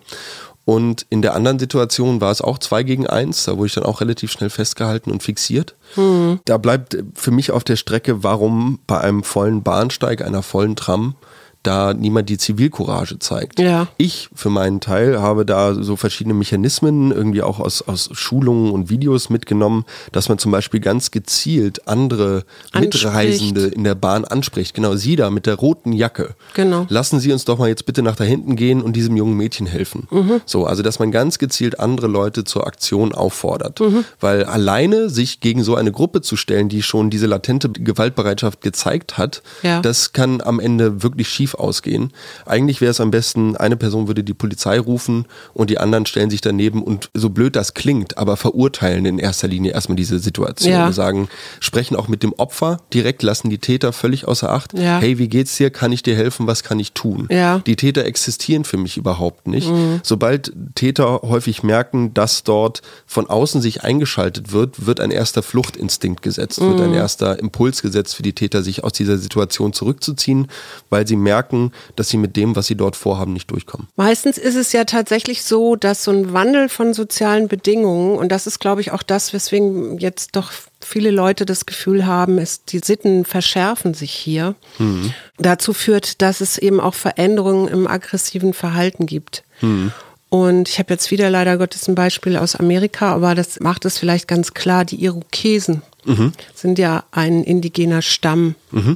[0.63, 3.45] Und in der anderen Situation war es auch zwei gegen eins.
[3.45, 5.75] Da wurde ich dann auch relativ schnell festgehalten und fixiert.
[5.95, 6.39] Hm.
[6.45, 11.15] Da bleibt für mich auf der Strecke, warum bei einem vollen Bahnsteig, einer vollen Tram,
[11.63, 13.59] da niemand die Zivilcourage zeigt.
[13.59, 13.87] Ja.
[13.97, 18.89] Ich für meinen Teil habe da so verschiedene Mechanismen irgendwie auch aus, aus Schulungen und
[18.89, 23.03] Videos mitgenommen, dass man zum Beispiel ganz gezielt andere Anspricht.
[23.05, 24.73] Mitreisende in der Bahn anspricht.
[24.73, 26.35] Genau, Sie da mit der roten Jacke.
[26.53, 26.85] Genau.
[26.89, 29.67] Lassen Sie uns doch mal jetzt bitte nach da hinten gehen und diesem jungen Mädchen
[29.67, 30.07] helfen.
[30.11, 30.41] Mhm.
[30.45, 33.79] So, also dass man ganz gezielt andere Leute zur Aktion auffordert.
[33.79, 34.03] Mhm.
[34.19, 39.17] Weil alleine sich gegen so eine Gruppe zu stellen, die schon diese latente Gewaltbereitschaft gezeigt
[39.17, 39.81] hat, Ja.
[39.81, 42.11] das kann am Ende wirklich schief ausgehen.
[42.45, 46.29] Eigentlich wäre es am besten, eine Person würde die Polizei rufen und die anderen stellen
[46.29, 50.71] sich daneben und so blöd das klingt, aber verurteilen in erster Linie erstmal diese Situation.
[50.73, 50.87] Ja.
[50.87, 51.27] Und sagen,
[51.59, 54.73] sprechen auch mit dem Opfer direkt, lassen die Täter völlig außer Acht.
[54.77, 54.99] Ja.
[54.99, 55.69] Hey, wie geht's dir?
[55.69, 56.47] Kann ich dir helfen?
[56.47, 57.27] Was kann ich tun?
[57.29, 57.59] Ja.
[57.59, 59.69] Die Täter existieren für mich überhaupt nicht.
[59.69, 59.99] Mhm.
[60.03, 66.21] Sobald Täter häufig merken, dass dort von außen sich eingeschaltet wird, wird ein erster Fluchtinstinkt
[66.21, 66.83] gesetzt, wird Mhm.
[66.85, 70.47] ein erster Impuls gesetzt für die Täter, sich aus dieser Situation zurückzuziehen,
[70.89, 73.87] weil sie merken, merken, dass sie mit dem, was sie dort vorhaben, nicht durchkommen.
[73.95, 78.47] Meistens ist es ja tatsächlich so, dass so ein Wandel von sozialen Bedingungen, und das
[78.47, 80.51] ist, glaube ich, auch das, weswegen jetzt doch
[80.81, 85.13] viele Leute das Gefühl haben, ist, die Sitten verschärfen sich hier, mhm.
[85.37, 89.43] dazu führt, dass es eben auch Veränderungen im aggressiven Verhalten gibt.
[89.61, 89.91] Mhm.
[90.29, 93.97] Und ich habe jetzt wieder leider Gottes ein Beispiel aus Amerika, aber das macht es
[93.97, 94.85] vielleicht ganz klar.
[94.85, 96.31] Die Irokesen mhm.
[96.55, 98.95] sind ja ein indigener Stamm mhm.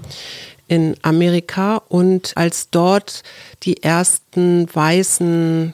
[0.68, 1.82] In Amerika.
[1.88, 3.24] Und als dort
[3.64, 5.74] die ersten weißen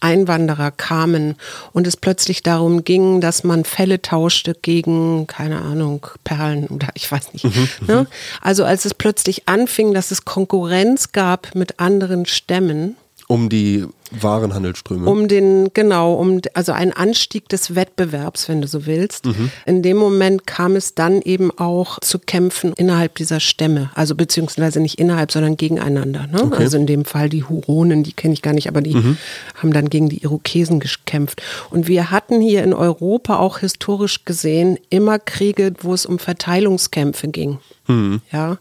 [0.00, 1.36] Einwanderer kamen
[1.72, 7.10] und es plötzlich darum ging, dass man Fälle tauschte gegen, keine Ahnung, Perlen oder ich
[7.10, 7.44] weiß nicht.
[7.44, 8.06] Mhm, ne?
[8.40, 12.96] Also als es plötzlich anfing, dass es Konkurrenz gab mit anderen Stämmen,
[13.28, 15.08] um die Warenhandelsströme.
[15.08, 19.26] Um den, genau, um also ein Anstieg des Wettbewerbs, wenn du so willst.
[19.26, 19.50] Mhm.
[19.66, 23.90] In dem Moment kam es dann eben auch zu Kämpfen innerhalb dieser Stämme.
[23.94, 26.26] Also beziehungsweise nicht innerhalb, sondern gegeneinander.
[26.26, 26.42] Ne?
[26.42, 26.62] Okay.
[26.62, 29.16] Also in dem Fall die Huronen, die kenne ich gar nicht, aber die mhm.
[29.56, 31.42] haben dann gegen die Irokesen gekämpft.
[31.70, 37.28] Und wir hatten hier in Europa auch historisch gesehen immer Kriege, wo es um Verteilungskämpfe
[37.28, 37.58] ging.
[37.86, 38.20] Mhm.
[38.32, 38.58] Ja.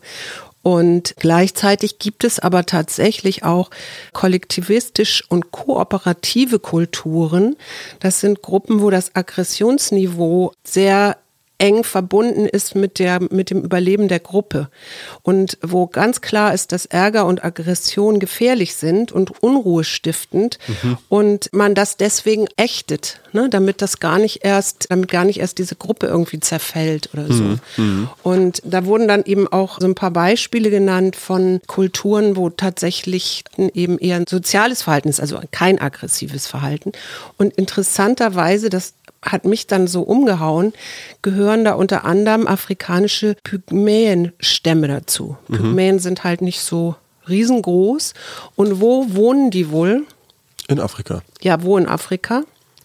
[0.69, 3.71] Und gleichzeitig gibt es aber tatsächlich auch
[4.13, 7.55] kollektivistisch und kooperative Kulturen.
[7.99, 11.17] Das sind Gruppen, wo das Aggressionsniveau sehr
[11.60, 14.69] eng verbunden ist mit, der, mit dem Überleben der Gruppe
[15.22, 20.98] und wo ganz klar ist, dass Ärger und Aggression gefährlich sind und Unruhe stiftend mhm.
[21.10, 25.58] und man das deswegen ächtet, ne, damit das gar nicht erst, damit gar nicht erst
[25.58, 27.43] diese Gruppe irgendwie zerfällt oder so.
[27.43, 27.60] Mhm.
[27.78, 28.10] mhm.
[28.24, 33.43] Und da wurden dann eben auch so ein paar Beispiele genannt von Kulturen, wo tatsächlich
[33.74, 36.93] eben eher ein soziales Verhalten ist, also kein aggressives Verhalten.
[37.38, 40.73] Und interessanterweise, das hat mich dann so umgehauen,
[41.21, 45.38] gehören da unter anderem afrikanische Pygmäenstämme dazu.
[45.47, 45.55] Mhm.
[45.55, 46.95] Pygmäen sind halt nicht so
[47.27, 48.13] riesengroß.
[48.55, 50.05] Und wo wohnen die wohl?
[50.67, 51.21] In Afrika.
[51.41, 52.43] Ja, wo in Afrika?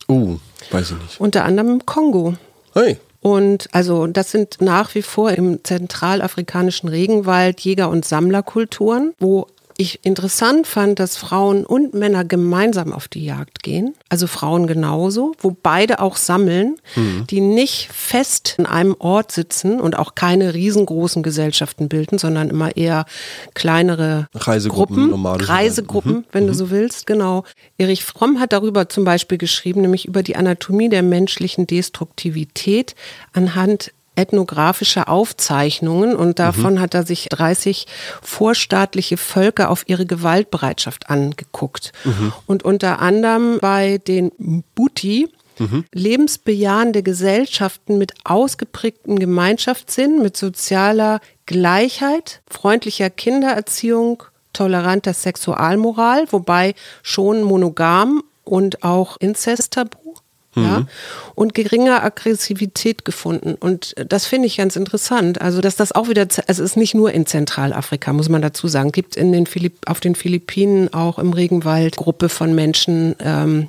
[0.09, 0.39] Uh,
[0.71, 1.21] weiß ich nicht.
[1.21, 2.35] Unter anderem im Kongo.
[2.75, 2.99] Hey.
[3.21, 10.05] Und also das sind nach wie vor im zentralafrikanischen Regenwald Jäger- und Sammlerkulturen, wo ich
[10.05, 15.57] interessant fand, dass Frauen und Männer gemeinsam auf die Jagd gehen, also Frauen genauso, wo
[15.63, 17.27] beide auch sammeln, mhm.
[17.29, 22.77] die nicht fest in einem Ort sitzen und auch keine riesengroßen Gesellschaften bilden, sondern immer
[22.77, 23.07] eher
[23.55, 26.25] kleinere Reisegruppen, Gruppen, Reisegruppen, mhm.
[26.33, 26.49] wenn mhm.
[26.49, 27.45] du so willst, genau.
[27.79, 32.95] Erich Fromm hat darüber zum Beispiel geschrieben, nämlich über die Anatomie der menschlichen Destruktivität
[33.33, 36.81] anhand ethnografische Aufzeichnungen und davon mhm.
[36.81, 37.87] hat er sich 30
[38.23, 41.93] vorstaatliche Völker auf ihre Gewaltbereitschaft angeguckt.
[42.05, 42.33] Mhm.
[42.47, 45.85] Und unter anderem bei den Mbuti, mhm.
[45.93, 54.23] lebensbejahende Gesellschaften mit ausgeprägtem Gemeinschaftssinn, mit sozialer Gleichheit, freundlicher Kindererziehung,
[54.53, 60.15] toleranter Sexualmoral, wobei schon monogam und auch Inzesttabu
[60.57, 60.87] ja, mhm.
[61.35, 63.55] und geringer Aggressivität gefunden.
[63.55, 65.41] Und das finde ich ganz interessant.
[65.41, 68.93] Also, dass das auch wieder, es ist nicht nur in Zentralafrika, muss man dazu sagen.
[68.93, 73.69] Gibt in den Philipp, auf den Philippinen auch im Regenwald Gruppe von Menschen, ähm,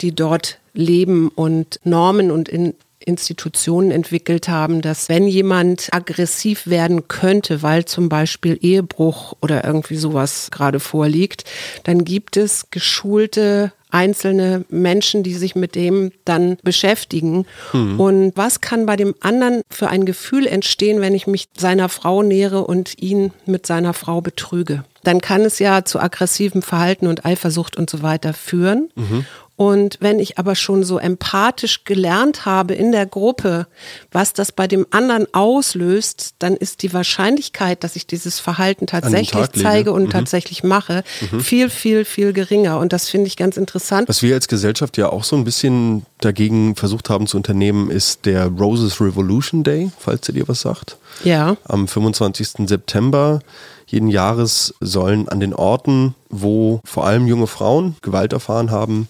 [0.00, 7.08] die dort leben und Normen und in, Institutionen entwickelt haben, dass wenn jemand aggressiv werden
[7.08, 11.44] könnte, weil zum Beispiel Ehebruch oder irgendwie sowas gerade vorliegt,
[11.84, 17.46] dann gibt es geschulte einzelne Menschen, die sich mit dem dann beschäftigen.
[17.72, 18.00] Mhm.
[18.00, 22.22] Und was kann bei dem anderen für ein Gefühl entstehen, wenn ich mich seiner Frau
[22.22, 24.84] nähere und ihn mit seiner Frau betrüge?
[25.04, 28.90] Dann kann es ja zu aggressivem Verhalten und Eifersucht und so weiter führen.
[28.96, 29.24] Mhm.
[29.56, 33.66] Und wenn ich aber schon so empathisch gelernt habe in der Gruppe,
[34.12, 39.46] was das bei dem anderen auslöst, dann ist die Wahrscheinlichkeit, dass ich dieses Verhalten tatsächlich
[39.52, 40.10] zeige und mhm.
[40.10, 41.40] tatsächlich mache, mhm.
[41.40, 42.78] viel, viel, viel geringer.
[42.78, 44.08] Und das finde ich ganz interessant.
[44.10, 48.26] Was wir als Gesellschaft ja auch so ein bisschen dagegen versucht haben zu unternehmen, ist
[48.26, 50.98] der Roses Revolution Day, falls ihr dir was sagt.
[51.24, 51.56] Ja.
[51.64, 52.68] Am 25.
[52.68, 53.40] September
[53.86, 59.08] jeden Jahres sollen an den Orten, wo vor allem junge Frauen Gewalt erfahren haben,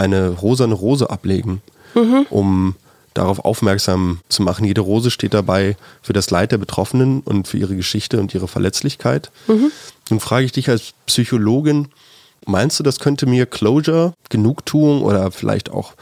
[0.00, 1.60] eine rosane Rose ablegen,
[1.94, 2.26] mhm.
[2.30, 2.74] um
[3.14, 4.64] darauf aufmerksam zu machen.
[4.64, 8.48] Jede Rose steht dabei für das Leid der Betroffenen und für ihre Geschichte und ihre
[8.48, 9.30] Verletzlichkeit.
[9.46, 9.70] Mhm.
[10.08, 11.88] Nun frage ich dich als Psychologin,
[12.46, 15.94] meinst du, das könnte mir Closure, Genugtuung oder vielleicht auch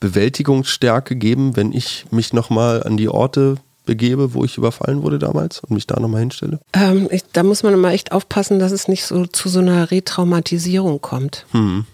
[0.00, 5.60] Bewältigungsstärke geben, wenn ich mich nochmal an die Orte begebe, wo ich überfallen wurde damals
[5.60, 6.60] und mich da nochmal hinstelle?
[6.72, 9.90] Ähm, ich, da muss man immer echt aufpassen, dass es nicht so zu so einer
[9.90, 11.46] Retraumatisierung kommt.
[11.52, 11.84] Mhm.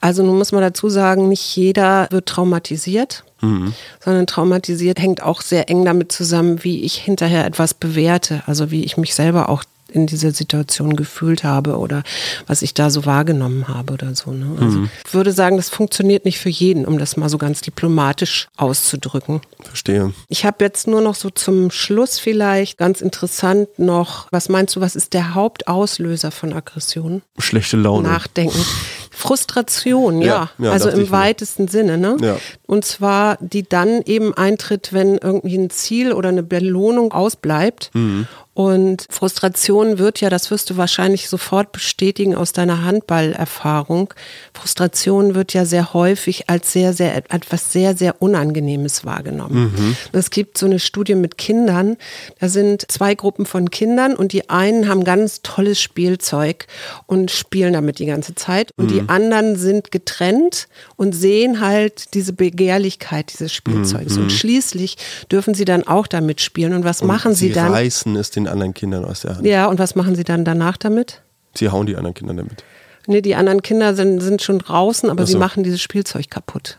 [0.00, 3.74] Also nun muss man dazu sagen, nicht jeder wird traumatisiert, mhm.
[4.00, 8.84] sondern traumatisiert hängt auch sehr eng damit zusammen, wie ich hinterher etwas bewerte, also wie
[8.84, 12.02] ich mich selber auch in dieser Situation gefühlt habe oder
[12.46, 14.32] was ich da so wahrgenommen habe oder so.
[14.32, 14.56] Ne?
[14.60, 14.90] Also mhm.
[15.06, 19.40] ich würde sagen, das funktioniert nicht für jeden, um das mal so ganz diplomatisch auszudrücken.
[19.62, 20.12] Verstehe.
[20.28, 24.80] Ich habe jetzt nur noch so zum Schluss vielleicht ganz interessant noch, was meinst du,
[24.80, 27.22] was ist der Hauptauslöser von Aggressionen?
[27.38, 28.08] Schlechte Laune.
[28.08, 28.58] Nachdenken.
[29.10, 30.50] Frustration, ja.
[30.58, 31.96] ja, ja also im weitesten Sinne.
[31.98, 32.16] Ne?
[32.20, 32.36] Ja.
[32.66, 37.90] Und zwar, die dann eben eintritt, wenn irgendwie ein Ziel oder eine Belohnung ausbleibt.
[37.94, 38.26] Mhm.
[38.54, 44.14] Und Frustration wird ja, das wirst du wahrscheinlich sofort bestätigen aus deiner Handballerfahrung.
[44.52, 49.72] Frustration wird ja sehr häufig als sehr, sehr etwas sehr, sehr Unangenehmes wahrgenommen.
[49.74, 49.96] Mhm.
[50.12, 51.96] Es gibt so eine Studie mit Kindern.
[52.38, 56.66] Da sind zwei Gruppen von Kindern und die einen haben ganz tolles Spielzeug
[57.06, 58.70] und spielen damit die ganze Zeit.
[58.76, 58.94] Und mhm.
[58.94, 64.16] die anderen sind getrennt und sehen halt diese Begehrlichkeit dieses Spielzeugs.
[64.16, 64.22] Mhm.
[64.22, 64.96] Und schließlich
[65.30, 66.72] dürfen sie dann auch damit spielen.
[66.72, 67.72] Und was und machen sie, sie dann?
[67.72, 69.46] Reißen es den den anderen Kindern aus der Hand.
[69.46, 71.22] Ja, und was machen sie dann danach damit?
[71.54, 72.64] Sie hauen die anderen Kinder damit.
[73.06, 75.32] Nee, die anderen Kinder sind, sind schon draußen, aber so.
[75.32, 76.78] sie machen dieses Spielzeug kaputt.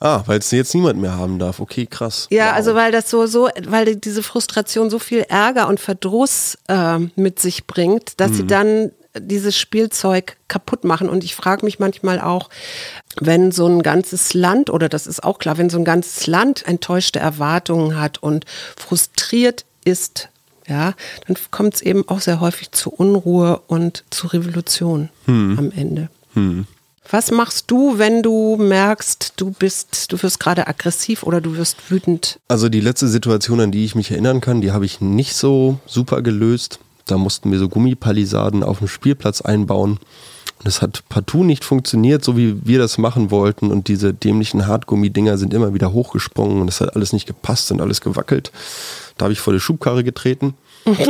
[0.00, 1.60] Ah, weil es jetzt niemand mehr haben darf.
[1.60, 2.26] Okay, krass.
[2.30, 2.54] Ja, wow.
[2.54, 7.40] also weil das so, so, weil diese Frustration so viel Ärger und Verdruss äh, mit
[7.40, 8.34] sich bringt, dass mhm.
[8.34, 11.08] sie dann dieses Spielzeug kaputt machen.
[11.08, 12.50] Und ich frage mich manchmal auch,
[13.20, 16.66] wenn so ein ganzes Land, oder das ist auch klar, wenn so ein ganzes Land
[16.66, 18.44] enttäuschte Erwartungen hat und
[18.76, 20.28] frustriert ist
[20.66, 20.94] ja,
[21.26, 25.58] dann kommt es eben auch sehr häufig zu Unruhe und zu Revolution hm.
[25.58, 26.08] am Ende.
[26.34, 26.66] Hm.
[27.10, 31.90] Was machst du, wenn du merkst, du bist, du wirst gerade aggressiv oder du wirst
[31.90, 32.40] wütend?
[32.48, 35.78] Also die letzte Situation, an die ich mich erinnern kann, die habe ich nicht so
[35.86, 36.78] super gelöst.
[37.06, 39.98] Da mussten wir so Gummipalisaden auf dem Spielplatz einbauen.
[40.58, 43.70] Und es hat partout nicht funktioniert, so wie wir das machen wollten.
[43.70, 47.80] Und diese dämlichen Hartgummidinger sind immer wieder hochgesprungen und es hat alles nicht gepasst und
[47.80, 48.52] alles gewackelt.
[49.18, 50.54] Da habe ich vor die Schubkarre getreten.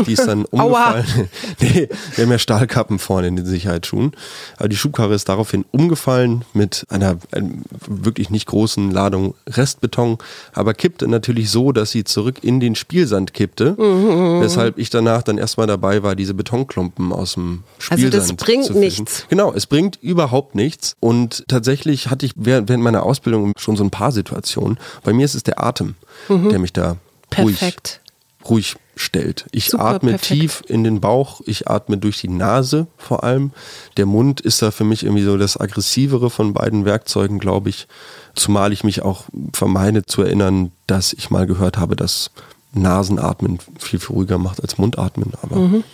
[0.07, 1.29] Die ist dann umgefallen.
[1.61, 4.13] nee, wir haben ja Stahlkappen vorne in den Sicherheitsschuhen.
[4.57, 7.51] Aber die Schubkarre ist daraufhin umgefallen mit einer, einer
[7.87, 10.19] wirklich nicht großen Ladung Restbeton,
[10.53, 13.73] aber kippte natürlich so, dass sie zurück in den Spielsand kippte.
[13.79, 14.41] Mhm.
[14.41, 18.75] Weshalb ich danach dann erstmal dabei war, diese Betonklumpen aus dem Spielsand Also das bringt
[18.75, 19.27] nichts.
[19.29, 20.97] Genau, es bringt überhaupt nichts.
[21.01, 24.79] Und tatsächlich hatte ich während meiner Ausbildung schon so ein paar Situationen.
[25.03, 25.95] Bei mir ist es der Atem,
[26.29, 26.51] mhm.
[26.51, 26.97] der mich da
[27.31, 28.01] Perfekt.
[28.49, 29.47] ruhig, ruhig stellt.
[29.53, 30.41] Ich Super, atme perfekt.
[30.41, 33.53] tief in den Bauch, ich atme durch die Nase vor allem.
[33.97, 37.87] Der Mund ist da für mich irgendwie so das aggressivere von beiden Werkzeugen, glaube ich.
[38.35, 42.31] Zumal ich mich auch vermeide zu erinnern, dass ich mal gehört habe, dass
[42.73, 45.33] Nasenatmen viel, viel ruhiger macht als Mundatmen.
[45.43, 45.85] Aber mhm.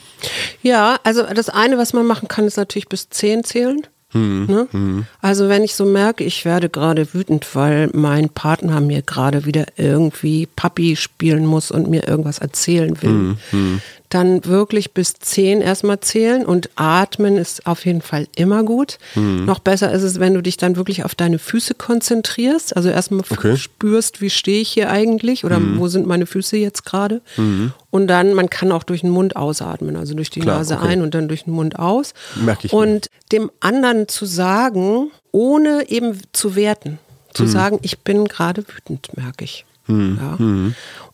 [0.62, 3.86] Ja, also das eine, was man machen kann, ist natürlich bis zehn zählen.
[4.12, 4.68] Hm, ne?
[4.70, 5.06] hm.
[5.20, 9.66] Also wenn ich so merke, ich werde gerade wütend, weil mein Partner mir gerade wieder
[9.76, 15.60] irgendwie Papi spielen muss und mir irgendwas erzählen will, hm, hm dann wirklich bis zehn
[15.60, 18.98] erstmal zählen und atmen ist auf jeden Fall immer gut.
[19.14, 19.44] Mhm.
[19.44, 22.76] Noch besser ist es, wenn du dich dann wirklich auf deine Füße konzentrierst.
[22.76, 23.56] Also erstmal okay.
[23.56, 25.78] spürst, wie stehe ich hier eigentlich oder mhm.
[25.78, 27.22] wo sind meine Füße jetzt gerade.
[27.36, 27.72] Mhm.
[27.90, 30.88] Und dann, man kann auch durch den Mund ausatmen, also durch die Klar, Nase okay.
[30.88, 32.12] ein und dann durch den Mund aus.
[32.34, 32.72] Merke ich.
[32.72, 36.98] Und dem anderen zu sagen, ohne eben zu werten,
[37.32, 37.48] zu mhm.
[37.48, 39.64] sagen, ich bin gerade wütend, merke ich.
[39.86, 40.18] Mhm.
[40.20, 40.36] Ja.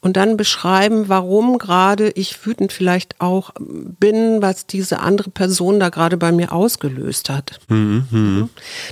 [0.07, 5.89] Und dann beschreiben, warum gerade ich wütend vielleicht auch bin, was diese andere Person da
[5.89, 7.59] gerade bei mir ausgelöst hat.
[7.67, 8.07] Mhm.
[8.13, 8.49] mhm.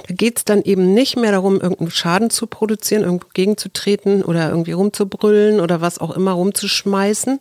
[0.08, 4.48] Da geht es dann eben nicht mehr darum, irgendeinen Schaden zu produzieren, irgendwo gegenzutreten oder
[4.50, 7.38] irgendwie rumzubrüllen oder was auch immer rumzuschmeißen.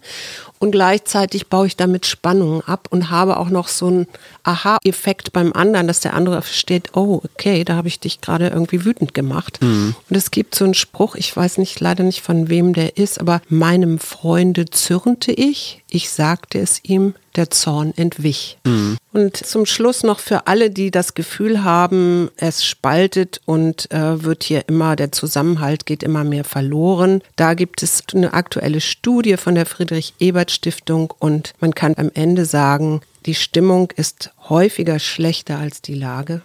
[0.60, 4.08] Und gleichzeitig baue ich damit Spannungen ab und habe auch noch so einen
[4.44, 8.86] Aha-Effekt beim anderen, dass der andere versteht, oh, okay, da habe ich dich gerade irgendwie
[8.86, 9.60] wütend gemacht.
[9.62, 9.96] Mhm.
[10.10, 13.20] Und es gibt so einen Spruch, ich weiß nicht, leider nicht von wem der ist,
[13.20, 18.58] aber Meinem Freunde zürnte ich, ich sagte es ihm, der Zorn entwich.
[18.66, 18.98] Mhm.
[19.14, 24.44] Und zum Schluss noch für alle, die das Gefühl haben, es spaltet und äh, wird
[24.44, 27.22] hier immer, der Zusammenhalt geht immer mehr verloren.
[27.38, 33.00] Da gibt es eine aktuelle Studie von der Friedrich-Ebert-Stiftung und man kann am Ende sagen,
[33.26, 36.42] die Stimmung ist häufiger schlechter als die Lage.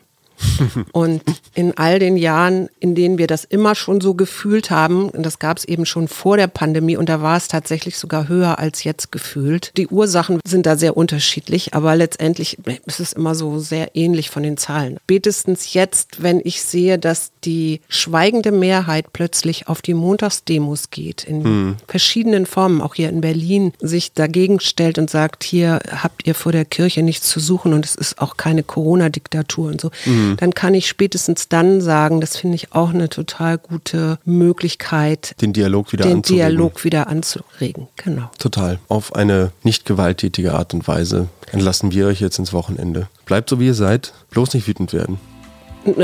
[0.93, 1.23] Und
[1.55, 5.39] in all den Jahren, in denen wir das immer schon so gefühlt haben, und das
[5.39, 8.85] gab es eben schon vor der Pandemie und da war es tatsächlich sogar höher als
[8.85, 9.73] jetzt gefühlt.
[9.77, 14.43] Die Ursachen sind da sehr unterschiedlich, aber letztendlich ist es immer so sehr ähnlich von
[14.43, 14.99] den Zahlen.
[15.05, 21.45] Spätestens jetzt, wenn ich sehe, dass die schweigende Mehrheit plötzlich auf die Montagsdemos geht, in
[21.45, 21.77] hm.
[21.87, 26.53] verschiedenen Formen, auch hier in Berlin, sich dagegen stellt und sagt, hier habt ihr vor
[26.53, 29.91] der Kirche nichts zu suchen und es ist auch keine Corona-Diktatur und so.
[30.05, 30.37] Hm mhm.
[30.37, 35.53] dann kann ich spätestens dann sagen, das finde ich auch eine total gute Möglichkeit, den
[35.53, 36.47] Dialog wieder den anzuregen.
[36.49, 37.89] Dialog wieder anzuregen.
[37.97, 38.31] Genau.
[38.39, 38.79] Total.
[38.89, 43.09] Auf eine nicht gewalttätige Art und Weise entlassen wir euch jetzt ins Wochenende.
[43.27, 45.19] Bleibt so wie ihr seid, bloß nicht wütend werden.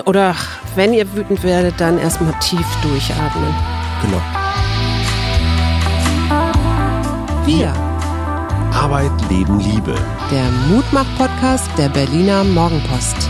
[0.07, 0.35] Oder
[0.77, 3.55] wenn ihr wütend werdet, dann erstmal tief durchatmen.
[4.03, 4.23] Genau.
[7.47, 7.73] Wir.
[8.73, 9.95] Arbeit, Leben, Liebe.
[10.31, 13.29] Der Mutmach-Podcast der Berliner Morgenpost.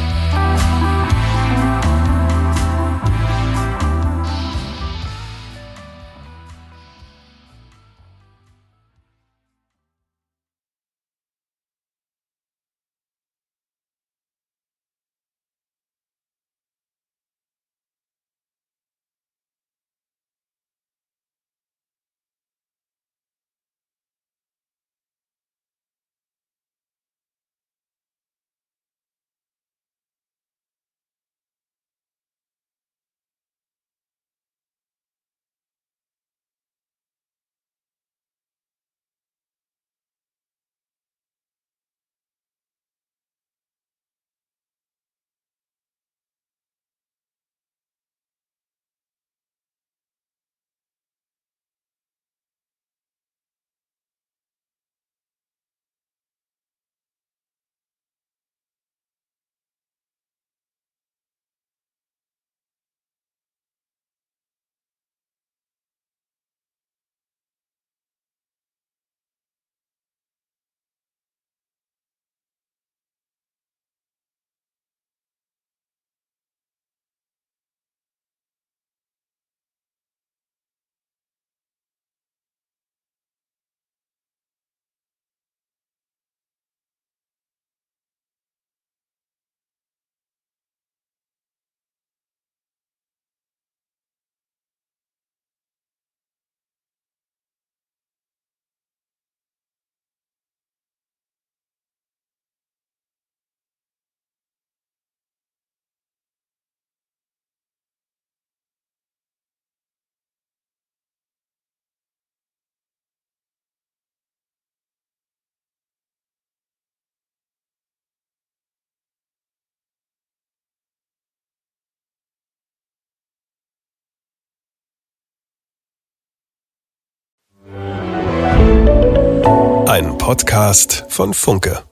[130.24, 131.84] Podcast von Funke.